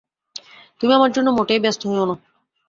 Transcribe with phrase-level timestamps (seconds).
[0.81, 2.15] তুমি আমার জন্য মোটেই ব্যস্ত হয়ো না।